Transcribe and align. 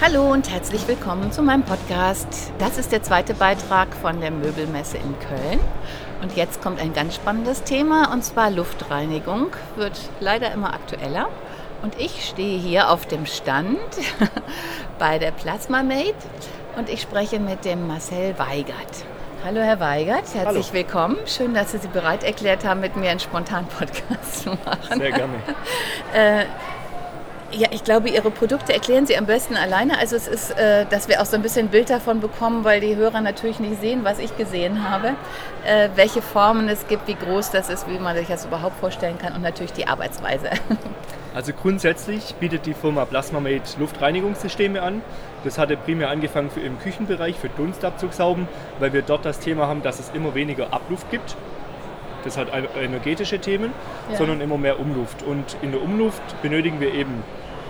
Hallo 0.00 0.30
und 0.30 0.48
herzlich 0.48 0.86
willkommen 0.86 1.32
zu 1.32 1.42
meinem 1.42 1.64
Podcast. 1.64 2.52
Das 2.60 2.78
ist 2.78 2.92
der 2.92 3.02
zweite 3.02 3.34
Beitrag 3.34 3.92
von 3.96 4.20
der 4.20 4.30
Möbelmesse 4.30 4.96
in 4.96 5.18
Köln. 5.18 5.58
Und 6.22 6.36
jetzt 6.36 6.62
kommt 6.62 6.80
ein 6.80 6.92
ganz 6.92 7.16
spannendes 7.16 7.64
Thema 7.64 8.12
und 8.12 8.22
zwar 8.22 8.52
Luftreinigung. 8.52 9.48
Wird 9.74 9.98
leider 10.20 10.52
immer 10.52 10.72
aktueller. 10.72 11.28
Und 11.82 11.98
ich 11.98 12.24
stehe 12.28 12.60
hier 12.60 12.90
auf 12.90 13.06
dem 13.06 13.26
Stand 13.26 13.80
bei 15.00 15.18
der 15.18 15.32
Plasmamate 15.32 16.14
und 16.76 16.88
ich 16.88 17.02
spreche 17.02 17.40
mit 17.40 17.64
dem 17.64 17.88
Marcel 17.88 18.38
Weigert. 18.38 19.04
Hallo 19.44 19.60
Herr 19.60 19.80
Weigert, 19.80 20.32
herzlich 20.32 20.66
Hallo. 20.66 20.72
willkommen. 20.72 21.16
Schön, 21.26 21.54
dass 21.54 21.72
Sie 21.72 21.78
sich 21.78 21.90
bereit 21.90 22.22
erklärt 22.22 22.64
haben, 22.64 22.80
mit 22.80 22.96
mir 22.96 23.10
einen 23.10 23.20
spontanen 23.20 23.66
Podcast 23.66 24.42
zu 24.42 24.50
machen. 24.50 24.98
Sehr 24.98 25.10
gerne. 25.10 25.34
Ja, 27.50 27.68
ich 27.70 27.82
glaube, 27.84 28.10
Ihre 28.10 28.30
Produkte 28.30 28.72
erklären 28.72 29.06
Sie 29.06 29.16
am 29.16 29.26
besten 29.26 29.56
alleine. 29.56 29.98
Also 29.98 30.16
es 30.16 30.28
ist, 30.28 30.50
äh, 30.58 30.84
dass 30.86 31.08
wir 31.08 31.22
auch 31.22 31.26
so 31.26 31.36
ein 31.36 31.42
bisschen 31.42 31.68
Bild 31.68 31.90
davon 31.90 32.20
bekommen, 32.20 32.64
weil 32.64 32.80
die 32.80 32.96
Hörer 32.96 33.20
natürlich 33.20 33.58
nicht 33.58 33.80
sehen, 33.80 34.00
was 34.04 34.18
ich 34.18 34.36
gesehen 34.36 34.88
habe, 34.88 35.14
äh, 35.64 35.88
welche 35.94 36.20
Formen 36.20 36.68
es 36.68 36.86
gibt, 36.88 37.08
wie 37.08 37.14
groß 37.14 37.50
das 37.50 37.70
ist, 37.70 37.88
wie 37.88 37.98
man 37.98 38.16
sich 38.16 38.28
das 38.28 38.44
überhaupt 38.44 38.78
vorstellen 38.78 39.18
kann 39.18 39.34
und 39.34 39.42
natürlich 39.42 39.72
die 39.72 39.86
Arbeitsweise. 39.86 40.50
Also 41.34 41.52
grundsätzlich 41.52 42.34
bietet 42.40 42.66
die 42.66 42.74
Firma 42.74 43.04
Plasmamate 43.04 43.78
Luftreinigungssysteme 43.78 44.82
an. 44.82 45.02
Das 45.44 45.56
hatte 45.56 45.76
primär 45.76 46.08
angefangen 46.08 46.50
für 46.50 46.60
im 46.60 46.80
Küchenbereich 46.80 47.36
für 47.36 47.48
Dunstabzugshauben, 47.50 48.48
weil 48.80 48.92
wir 48.92 49.02
dort 49.02 49.24
das 49.24 49.38
Thema 49.38 49.68
haben, 49.68 49.82
dass 49.82 50.00
es 50.00 50.10
immer 50.14 50.34
weniger 50.34 50.72
Abluft 50.72 51.10
gibt. 51.12 51.36
Das 52.24 52.36
hat 52.36 52.48
energetische 52.76 53.38
Themen, 53.38 53.72
ja. 54.10 54.16
sondern 54.16 54.40
immer 54.40 54.58
mehr 54.58 54.80
Umluft. 54.80 55.22
Und 55.22 55.56
in 55.62 55.72
der 55.72 55.82
Umluft 55.82 56.22
benötigen 56.42 56.80
wir 56.80 56.92
eben 56.92 57.22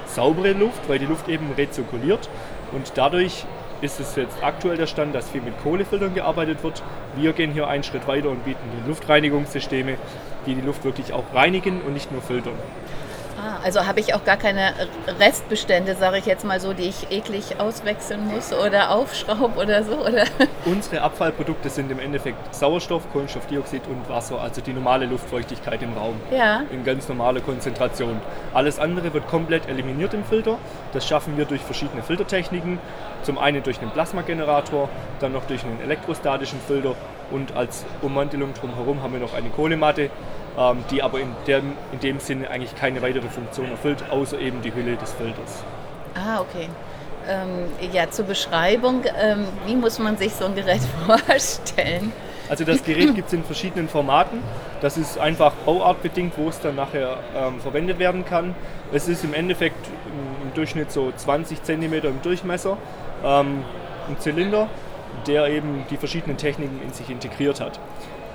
saubere 0.07 0.53
Luft, 0.53 0.89
weil 0.89 0.99
die 0.99 1.07
Luft 1.07 1.29
eben 1.29 1.53
rezirkuliert. 1.57 2.29
Und 2.73 2.93
dadurch 2.97 3.45
ist 3.81 4.01
es 4.01 4.17
jetzt 4.17 4.43
aktuell 4.43 4.77
der 4.77 4.87
Stand, 4.87 5.15
dass 5.15 5.31
viel 5.31 5.41
mit 5.41 5.61
Kohlefiltern 5.63 6.15
gearbeitet 6.15 6.63
wird. 6.63 6.83
Wir 7.17 7.33
gehen 7.33 7.53
hier 7.53 7.69
einen 7.69 7.85
Schritt 7.85 8.09
weiter 8.09 8.31
und 8.31 8.45
bieten 8.45 8.59
die 8.83 8.89
Luftreinigungssysteme, 8.89 9.97
die 10.47 10.55
die 10.55 10.61
Luft 10.61 10.85
wirklich 10.85 11.13
auch 11.13 11.25
reinigen 11.35 11.81
und 11.83 11.95
nicht 11.95 12.11
nur 12.11 12.23
filtern. 12.23 12.55
Ah, 13.39 13.61
also 13.63 13.87
habe 13.87 14.01
ich 14.01 14.15
auch 14.15 14.25
gar 14.25 14.37
keine 14.37 14.73
Restbestände, 15.21 15.95
sage 15.95 16.19
ich 16.19 16.27
jetzt 16.27 16.45
mal 16.45 16.59
so, 16.61 16.73
die 16.73 16.85
ich 16.85 17.11
eklig 17.11 17.61
auswechseln 17.61 18.27
muss 18.27 18.53
oder 18.53 18.91
aufschraube 18.91 19.61
oder 19.61 19.85
so, 19.85 19.99
oder? 19.99 20.25
Unsere 20.65 21.03
Abfallprodukte 21.03 21.71
sind 21.71 21.91
im 21.93 22.01
Endeffekt 22.01 22.53
Sauerstoff, 22.53 23.11
Kohlenstoffdioxid 23.13 23.83
und 23.87 24.09
Wasser, 24.09 24.41
also 24.41 24.61
die 24.61 24.73
normale 24.73 25.07
Luftfeuchtigkeit 25.07 25.83
im 25.83 25.93
Raum. 25.93 26.21
Ja. 26.33 26.63
In 26.73 26.85
ganz 26.85 27.09
normaler 27.09 27.41
Konzentration. 27.41 28.21
Alles 28.55 28.81
andere 28.81 29.15
wird 29.15 29.29
komplett 29.29 29.69
eliminiert 29.69 30.15
im 30.15 30.25
Filter. 30.25 30.59
Das 30.93 31.07
schaffen 31.07 31.37
wir 31.37 31.45
durch 31.45 31.61
verschiedene 31.61 32.03
Filtertechniken. 32.03 32.81
Zum 33.23 33.39
einen 33.39 33.63
durch 33.63 33.81
einen 33.81 33.91
Plasmagenerator, 33.91 34.89
dann 35.21 35.33
noch 35.33 35.45
durch 35.45 35.63
einen 35.65 35.81
elektrostatischen 35.81 36.59
Filter 36.67 36.95
und 37.31 37.57
als 37.57 37.85
Ummantelung 38.03 38.55
drumherum 38.55 39.03
haben 39.03 39.13
wir 39.13 39.21
noch 39.21 39.35
eine 39.35 39.49
Kohlematte, 39.51 40.11
ähm, 40.59 40.85
die 40.91 41.03
aber 41.03 41.21
in, 41.21 41.29
der, 41.47 41.59
in 41.93 42.01
dem 42.03 42.21
Sinne 42.21 42.51
eigentlich 42.51 42.75
keine 42.75 43.03
weitere 43.03 43.29
Funktion 43.29 43.71
erfüllt, 43.71 44.05
außer 44.11 44.39
eben 44.39 44.63
die 44.63 44.75
Hülle 44.75 44.97
des 44.97 45.13
Filters. 45.13 45.63
Ah, 46.15 46.41
okay. 46.41 46.69
Ähm, 47.29 47.91
ja, 47.93 48.11
zur 48.11 48.25
Beschreibung, 48.25 49.05
ähm, 49.21 49.47
wie 49.67 49.77
muss 49.77 49.99
man 49.99 50.17
sich 50.17 50.35
so 50.35 50.47
ein 50.47 50.55
Gerät 50.55 50.81
vorstellen? 51.07 52.13
Also 52.49 52.65
das 52.65 52.83
Gerät 52.83 53.15
gibt 53.15 53.29
es 53.29 53.35
in 53.35 53.45
verschiedenen 53.45 53.89
Formaten. 53.89 54.43
Das 54.81 54.97
ist 54.97 55.19
einfach 55.19 55.53
bauartbedingt, 55.67 56.39
wo 56.39 56.49
es 56.49 56.59
dann 56.61 56.77
nachher 56.77 57.19
ähm, 57.37 57.61
verwendet 57.61 57.99
werden 57.99 58.25
kann. 58.25 58.55
Es 58.93 59.07
ist 59.07 59.23
im 59.23 59.35
Endeffekt 59.35 59.87
im 60.47 60.55
Durchschnitt 60.55 60.91
so 60.91 61.13
20 61.15 61.63
cm 61.63 61.93
im 61.93 62.23
Durchmesser, 62.23 62.79
ähm, 63.23 63.65
ein 64.09 64.19
Zylinder, 64.19 64.69
der 65.27 65.49
eben 65.49 65.85
die 65.91 65.97
verschiedenen 65.97 66.37
Techniken 66.37 66.81
in 66.83 66.93
sich 66.93 67.11
integriert 67.11 67.61
hat. 67.61 67.79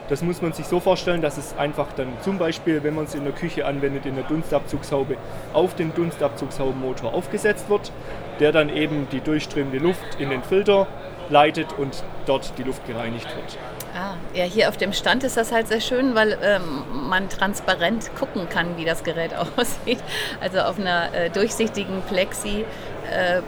Das 0.09 0.21
muss 0.21 0.41
man 0.41 0.51
sich 0.51 0.65
so 0.65 0.79
vorstellen, 0.79 1.21
dass 1.21 1.37
es 1.37 1.57
einfach 1.57 1.93
dann 1.93 2.09
zum 2.21 2.37
Beispiel, 2.37 2.83
wenn 2.83 2.93
man 2.93 3.05
es 3.05 3.15
in 3.15 3.23
der 3.23 3.33
Küche 3.33 3.65
anwendet, 3.65 4.05
in 4.05 4.15
der 4.15 4.25
Dunstabzugshaube, 4.25 5.15
auf 5.53 5.75
den 5.75 5.93
Dunstabzugshaubenmotor 5.93 7.13
aufgesetzt 7.13 7.69
wird, 7.69 7.91
der 8.39 8.51
dann 8.51 8.69
eben 8.69 9.07
die 9.11 9.21
durchströmende 9.21 9.77
Luft 9.77 10.19
in 10.19 10.29
den 10.29 10.43
Filter 10.43 10.87
leitet 11.29 11.73
und 11.77 12.03
dort 12.25 12.53
die 12.57 12.63
Luft 12.63 12.85
gereinigt 12.85 13.27
wird. 13.27 13.57
Ah, 13.95 14.15
ja, 14.33 14.43
hier 14.43 14.69
auf 14.69 14.77
dem 14.77 14.91
Stand 14.91 15.23
ist 15.23 15.37
das 15.37 15.51
halt 15.51 15.67
sehr 15.67 15.79
schön, 15.79 16.15
weil 16.15 16.37
ähm, 16.43 16.83
man 17.09 17.29
transparent 17.29 18.13
gucken 18.15 18.49
kann, 18.49 18.75
wie 18.75 18.85
das 18.85 19.03
Gerät 19.03 19.31
aussieht. 19.57 19.99
Also 20.41 20.59
auf 20.59 20.79
einer 20.79 21.13
äh, 21.13 21.29
durchsichtigen 21.29 22.01
Plexi. 22.01 22.65
Äh, 23.11 23.41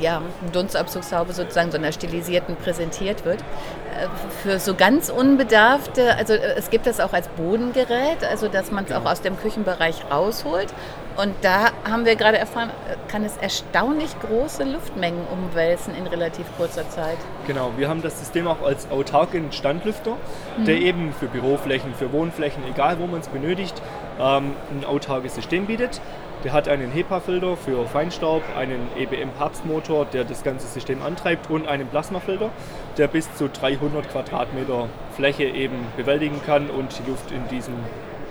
ja, 0.00 0.22
Dunstabzugshaube 0.52 1.32
sozusagen 1.32 1.70
so 1.70 1.78
einer 1.78 1.92
stilisierten 1.92 2.56
präsentiert 2.56 3.24
wird. 3.24 3.40
Äh, 3.40 4.08
für 4.42 4.58
so 4.58 4.74
ganz 4.74 5.10
unbedarfte, 5.10 6.16
also 6.16 6.32
äh, 6.34 6.54
es 6.56 6.70
gibt 6.70 6.86
das 6.86 7.00
auch 7.00 7.12
als 7.12 7.28
Bodengerät, 7.28 8.24
also 8.28 8.48
dass 8.48 8.70
man 8.70 8.84
es 8.84 8.90
genau. 8.90 9.00
auch 9.00 9.12
aus 9.12 9.20
dem 9.20 9.38
Küchenbereich 9.38 9.96
rausholt. 10.10 10.72
Und 11.16 11.34
da 11.42 11.72
haben 11.84 12.06
wir 12.06 12.16
gerade 12.16 12.38
erfahren, 12.38 12.70
äh, 12.70 13.10
kann 13.10 13.24
es 13.24 13.36
erstaunlich 13.36 14.18
große 14.20 14.64
Luftmengen 14.64 15.26
umwälzen 15.30 15.94
in 15.94 16.06
relativ 16.06 16.46
kurzer 16.56 16.88
Zeit. 16.88 17.18
Genau, 17.46 17.72
wir 17.76 17.88
haben 17.88 18.02
das 18.02 18.18
System 18.18 18.46
auch 18.46 18.62
als 18.62 18.90
autarken 18.90 19.52
Standlüfter, 19.52 20.16
mhm. 20.56 20.64
der 20.64 20.76
eben 20.76 21.12
für 21.12 21.26
Büroflächen, 21.26 21.94
für 21.94 22.12
Wohnflächen, 22.12 22.62
egal 22.70 22.98
wo 22.98 23.06
man 23.06 23.20
es 23.20 23.28
benötigt, 23.28 23.80
ähm, 24.18 24.54
ein 24.70 24.84
autarkes 24.86 25.34
System 25.34 25.66
bietet. 25.66 26.00
Der 26.44 26.52
hat 26.52 26.66
einen 26.66 26.90
HEPA-Filter 26.90 27.56
für 27.56 27.86
Feinstaub, 27.86 28.42
einen 28.56 28.88
EBM-Herbstmotor, 28.96 30.06
der 30.06 30.24
das 30.24 30.42
ganze 30.42 30.66
System 30.66 31.00
antreibt 31.02 31.48
und 31.48 31.68
einen 31.68 31.86
Plasmafilter, 31.86 32.50
der 32.98 33.06
bis 33.06 33.32
zu 33.36 33.48
300 33.48 34.10
Quadratmeter 34.10 34.88
Fläche 35.14 35.44
eben 35.44 35.76
bewältigen 35.96 36.40
kann 36.44 36.68
und 36.68 36.98
die 36.98 37.08
Luft 37.08 37.30
in 37.30 37.46
diesem, 37.48 37.74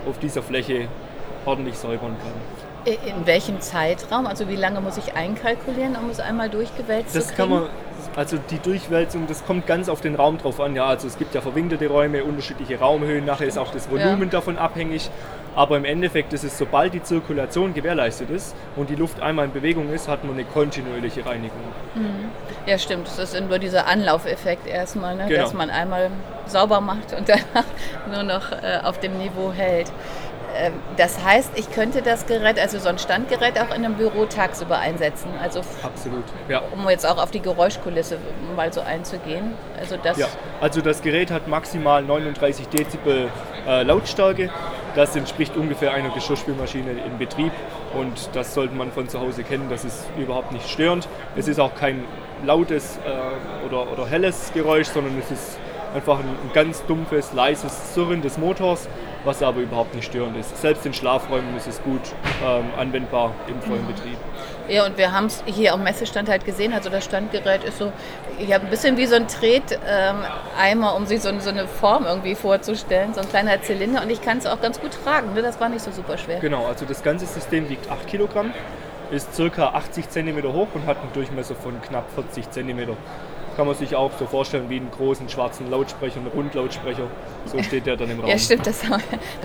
auf 0.10 0.20
dieser 0.20 0.44
Fläche 0.44 0.90
ordentlich 1.46 1.78
säubern 1.78 2.16
kann. 2.22 2.34
In 2.84 3.26
welchem 3.26 3.62
Zeitraum? 3.62 4.26
Also 4.26 4.50
wie 4.50 4.56
lange 4.56 4.82
muss 4.82 4.98
ich 4.98 5.14
einkalkulieren, 5.16 5.96
um 5.96 6.10
es 6.10 6.20
einmal 6.20 6.50
durchgewälzt 6.50 7.16
das 7.16 7.28
zu 7.28 7.36
kriegen? 7.36 7.50
Kann 7.50 7.62
man, 7.62 7.70
also 8.16 8.38
die 8.50 8.58
Durchwälzung, 8.58 9.28
das 9.28 9.46
kommt 9.46 9.68
ganz 9.68 9.88
auf 9.88 10.02
den 10.02 10.16
Raum 10.16 10.40
drauf 10.40 10.60
an. 10.60 10.76
Ja, 10.76 10.88
also 10.88 11.08
es 11.08 11.18
gibt 11.18 11.36
ja 11.36 11.42
verwinkelte 11.42 11.88
Räume, 11.88 12.24
unterschiedliche 12.24 12.80
Raumhöhen, 12.80 13.24
nachher 13.24 13.48
ist 13.48 13.58
auch 13.58 13.72
das 13.72 13.90
Volumen 13.90 14.24
ja. 14.24 14.30
davon 14.30 14.58
abhängig. 14.58 15.12
Aber 15.56 15.78
im 15.78 15.86
Endeffekt 15.86 16.32
ist 16.34 16.44
es, 16.44 16.58
sobald 16.58 16.94
die 16.94 17.04
Zirkulation 17.04 17.74
gewährleistet 17.74 18.30
ist 18.30 18.56
und 18.76 18.90
die 18.90 18.96
Luft 18.96 19.22
einmal 19.22 19.46
in 19.46 19.54
Bewegung 19.54 19.92
ist, 19.92 20.08
hat 20.08 20.24
man 20.24 20.34
eine 20.34 20.46
kontinuierliche 20.46 21.26
Reinigung. 21.26 21.60
Mhm. 21.96 22.30
Ja, 22.66 22.78
stimmt. 22.78 23.08
Das 23.08 23.20
ist 23.34 23.40
nur 23.48 23.60
dieser 23.60 23.88
Anlaufeffekt 23.88 24.68
erstmal, 24.68 25.16
ne? 25.16 25.26
genau. 25.28 25.42
dass 25.42 25.54
man 25.54 25.70
einmal 25.70 26.10
sauber 26.46 26.80
macht 26.80 27.14
und 27.18 27.28
danach 27.30 27.66
nur 28.12 28.24
noch 28.24 28.52
äh, 28.52 28.80
auf 28.84 29.00
dem 29.00 29.18
Niveau 29.18 29.52
hält. 29.52 29.92
Ähm, 30.56 30.74
das 30.98 31.24
heißt, 31.24 31.52
ich 31.56 31.72
könnte 31.72 32.02
das 32.02 32.26
Gerät, 32.26 32.60
also 32.60 32.80
so 32.80 32.90
ein 32.90 33.00
Standgerät, 33.00 33.60
auch 33.60 33.74
in 33.76 33.86
einem 33.86 33.96
Büro 33.96 34.26
tagsüber 34.26 34.78
einsetzen. 34.78 35.30
Also 35.42 35.62
Absolut, 35.84 36.24
ja. 36.50 36.62
Um 36.72 36.90
jetzt 36.90 37.06
auch 37.06 37.22
auf 37.22 37.32
die 37.32 37.42
Geräuschkulisse 37.42 38.18
mal 38.56 38.72
so 38.74 38.82
einzugehen. 38.82 39.54
Also 39.80 39.98
das, 40.02 40.18
ja, 40.18 40.28
also 40.60 40.82
das 40.82 41.02
Gerät 41.02 41.32
hat 41.32 41.48
maximal 41.48 42.04
39 42.04 42.68
Dezibel 42.68 43.30
äh, 43.68 43.84
Lautstärke. 43.84 44.50
Das 44.96 45.16
entspricht 45.16 45.56
ungefähr 45.56 45.94
einer 45.94 46.10
Geschirrspülmaschine 46.10 46.92
in 46.92 47.18
Betrieb 47.18 47.54
und 47.98 48.30
das 48.34 48.54
sollte 48.54 48.76
man 48.76 48.92
von 48.92 49.08
zu 49.08 49.22
Hause 49.22 49.44
kennen. 49.44 49.68
Das 49.70 49.86
ist 49.86 50.06
überhaupt 50.18 50.52
nicht 50.52 50.70
störend. 50.70 51.08
Es 51.38 51.48
ist 51.48 51.60
auch 51.60 51.76
kein 51.76 52.04
lautes 52.46 52.98
äh, 52.98 53.66
oder, 53.66 53.92
oder 53.92 54.06
helles 54.08 54.52
Geräusch, 54.54 54.88
sondern 54.88 55.18
es 55.18 55.32
ist 55.32 55.60
Einfach 55.94 56.20
ein, 56.20 56.26
ein 56.26 56.52
ganz 56.54 56.86
dumpfes, 56.86 57.34
leises 57.34 57.94
Surren 57.94 58.22
des 58.22 58.38
Motors, 58.38 58.88
was 59.26 59.44
aber 59.44 59.60
überhaupt 59.60 59.94
nicht 59.94 60.06
störend 60.06 60.38
ist. 60.38 60.62
Selbst 60.62 60.86
in 60.86 60.94
Schlafräumen 60.94 61.56
ist 61.58 61.68
es 61.68 61.82
gut 61.84 62.02
ähm, 62.46 62.66
anwendbar 62.78 63.34
im 63.48 63.62
vollen 63.62 63.86
Betrieb. 63.88 64.18
Ja, 64.68 64.86
und 64.86 64.98
wir 64.98 65.12
haben 65.12 65.26
es 65.26 65.44
hier 65.46 65.74
am 65.74 65.84
Messestand 65.84 66.30
halt 66.30 66.46
gesehen. 66.46 66.74
Also 66.74 66.90
das 66.90 67.04
Standgerät 67.04 67.64
ist 67.64 67.78
so, 67.78 67.92
ich 68.40 68.54
habe 68.54 68.66
ein 68.66 68.70
bisschen 68.70 68.96
wie 68.96 69.06
so 69.06 69.16
ein 69.16 69.28
Treteimer, 69.28 70.26
ähm, 70.64 70.84
um 70.84 71.06
sich 71.06 71.22
so, 71.22 71.38
so, 71.40 71.50
eine 71.50 71.68
Form 71.68 72.06
irgendwie 72.06 72.36
vorzustellen, 72.36 73.14
so 73.14 73.22
ein 73.22 73.30
kleiner 73.30 73.62
Zylinder. 73.62 74.02
Und 74.02 74.10
ich 74.10 74.22
kann 74.22 74.38
es 74.38 74.46
auch 74.46 74.62
ganz 74.62 74.80
gut 74.80 74.92
tragen. 75.04 75.34
Ne? 75.34 75.42
Das 75.42 75.60
war 75.60 75.68
nicht 75.68 75.84
so 75.84 75.92
super 75.92 76.18
schwer. 76.18 76.40
Genau, 76.40 76.66
also 76.66 76.86
das 76.86 77.04
ganze 77.04 77.26
System 77.26 77.70
wiegt 77.70 77.92
8 77.92 78.08
Kilogramm, 78.08 78.54
ist 79.12 79.36
circa 79.36 79.70
80 79.70 80.10
cm 80.10 80.42
hoch 80.54 80.68
und 80.74 80.86
hat 80.86 80.98
einen 81.02 81.12
Durchmesser 81.14 81.56
von 81.56 81.82
knapp 81.82 82.10
40 82.16 82.50
cm 82.50 82.96
kann 83.56 83.68
man 83.68 83.76
sich 83.76 83.96
auch 83.96 84.12
so 84.18 84.26
vorstellen 84.26 84.70
wie 84.70 84.78
einen 84.78 84.92
großen 84.92 85.30
schwarzen 85.30 85.70
Lautsprecher, 85.70 86.20
einen 86.20 86.28
Rundlautsprecher. 86.28 87.04
So 87.46 87.62
steht 87.64 87.86
der 87.86 87.98
dann 87.98 88.10
im 88.10 88.20
Raum. 88.20 88.30
Ja, 88.30 88.38
stimmt. 88.38 88.68
Das, 88.68 88.82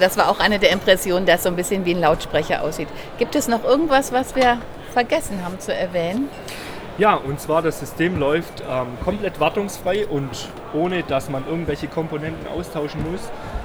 das 0.00 0.16
war 0.16 0.28
auch 0.28 0.38
eine 0.38 0.58
der 0.58 0.70
Impressionen, 0.70 1.26
dass 1.26 1.42
so 1.42 1.48
ein 1.48 1.56
bisschen 1.56 1.84
wie 1.84 1.94
ein 1.94 2.00
Lautsprecher 2.00 2.62
aussieht. 2.62 2.88
Gibt 3.18 3.34
es 3.34 3.48
noch 3.48 3.64
irgendwas, 3.64 4.12
was 4.12 4.34
wir 4.36 4.58
vergessen 4.92 5.44
haben 5.44 5.58
zu 5.60 5.74
erwähnen? 5.74 6.28
Ja, 6.98 7.14
und 7.14 7.38
zwar 7.40 7.60
das 7.60 7.78
System 7.80 8.18
läuft 8.18 8.62
ähm, 8.62 8.86
komplett 9.04 9.38
wartungsfrei 9.38 10.06
und 10.06 10.48
ohne, 10.72 11.02
dass 11.02 11.28
man 11.28 11.46
irgendwelche 11.46 11.88
Komponenten 11.88 12.46
austauschen 12.48 13.04
muss. 13.10 13.20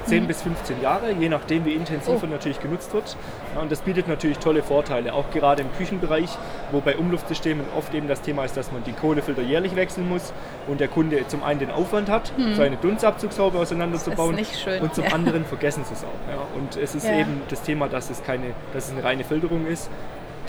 10 0.06 0.24
mhm. 0.24 0.28
bis 0.28 0.42
15 0.42 0.82
Jahre, 0.82 1.12
je 1.12 1.30
nachdem 1.30 1.66
wie 1.66 1.74
intensiv 1.74 2.16
oh. 2.22 2.26
er 2.26 2.30
natürlich 2.30 2.60
genutzt 2.60 2.94
wird. 2.94 3.16
Ja, 3.56 3.62
und 3.62 3.72
das 3.72 3.82
bietet 3.82 4.08
natürlich 4.08 4.40
tolle 4.40 4.64
Vorteile, 4.64 5.14
auch 5.14 5.30
gerade 5.32 5.62
im 5.62 5.72
Küchenbereich, 5.78 6.30
wo 6.72 6.82
bei 6.82 6.98
Umluftsystemen 6.98 7.66
oft 7.78 7.94
eben 7.94 8.08
das 8.08 8.22
Thema 8.22 8.46
ist, 8.46 8.58
dass 8.58 8.72
man 8.72 8.84
die 8.84 8.94
Kohlefilter 8.94 9.42
jährlich 9.42 9.76
wechseln 9.76 10.08
muss 10.08 10.34
und 10.68 10.80
der 10.80 10.88
Kunde 10.88 11.28
zum 11.28 11.44
einen 11.44 11.60
den 11.60 11.72
Aufwand 11.72 12.10
hat, 12.10 12.38
mhm. 12.38 12.56
seine 12.56 12.78
Dunstabzugshaube 12.78 13.58
auseinanderzubauen 13.58 14.38
schön, 14.46 14.82
und 14.82 14.96
zum 14.96 15.06
ja. 15.06 15.12
anderen 15.12 15.46
vergessen 15.46 15.84
sie 15.86 15.94
es 15.94 16.04
auch. 16.04 16.32
Ja. 16.32 16.42
Und 16.60 16.78
es 16.78 16.96
ist 16.96 17.06
eben 17.06 17.42
das 17.50 17.62
Thema, 17.62 17.88
dass 17.88 18.10
es, 18.10 18.24
keine, 18.24 18.48
dass 18.74 18.86
es 18.86 18.92
eine 18.92 19.04
reine 19.04 19.24
Filterung 19.24 19.66
ist. 19.66 19.90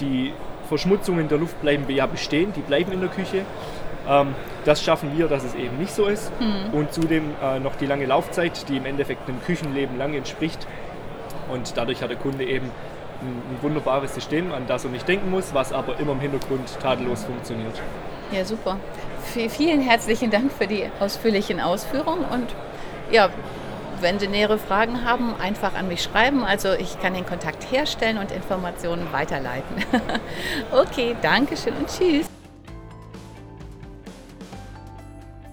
Die 0.01 0.33
Verschmutzungen 0.69 1.29
der 1.29 1.39
Luft 1.39 1.61
bleiben 1.61 1.85
ja 1.89 2.07
bestehen, 2.07 2.53
die 2.55 2.61
bleiben 2.61 2.93
in 2.93 3.01
der 3.01 3.11
Küche. 3.11 3.45
Ähm, 4.09 4.35
das 4.65 4.83
schaffen 4.83 5.17
wir, 5.17 5.29
dass 5.29 5.45
es 5.45 5.55
eben 5.55 5.79
nicht 5.79 5.95
so 5.95 6.07
ist. 6.07 6.33
Mhm. 6.41 6.75
Und 6.75 6.93
zudem 6.93 7.31
äh, 7.43 7.59
noch 7.61 7.77
die 7.77 7.87
lange 7.87 8.07
Laufzeit, 8.07 8.69
die 8.69 8.77
im 8.77 8.87
Endeffekt 8.87 9.29
einem 9.29 9.43
Küchenleben 9.43 9.99
lang 9.99 10.15
entspricht. 10.15 10.67
Und 11.53 11.77
dadurch 11.77 12.03
hat 12.03 12.11
der 12.11 12.17
Kunde 12.17 12.45
eben 12.45 12.71
ein, 13.23 13.63
wunderbares 13.63 14.15
System, 14.15 14.53
an 14.53 14.65
das 14.67 14.85
er 14.85 14.91
nicht 14.91 15.07
denken 15.07 15.31
muss, 15.31 15.55
was 15.55 15.73
aber 15.73 15.99
immer 15.99 16.13
im 16.13 16.21
Hintergrund 16.21 16.79
tadellos 16.81 17.25
funktioniert. 17.25 17.81
Ja, 18.33 18.45
super. 18.45 18.79
V 19.21 19.49
vielen 19.49 19.81
herzlichen 19.81 20.31
Dank 20.31 20.51
für 20.53 20.67
die 20.67 20.87
ausführlichen 20.99 21.61
Ausführungen 21.61 22.25
und 22.25 22.47
ja, 23.13 23.29
wenn 24.01 24.19
Sie 24.19 24.27
nähere 24.27 24.59
Fragen 24.59 25.05
haben, 25.05 25.35
einfach 25.41 25.75
an 25.75 25.87
mich 25.87 26.03
schreiben. 26.03 26.43
Also 26.43 26.73
ich 26.73 27.01
kann 27.01 27.15
den 27.15 27.25
Kontakt 27.25 27.71
herstellen 27.71 28.19
und 28.19 28.33
Informationen 28.33 29.07
weiterleiten. 29.13 29.77
okay, 30.73 31.15
danke 31.23 31.57
schön 31.57 31.75
und 31.77 31.87
tschüss. 31.87 32.27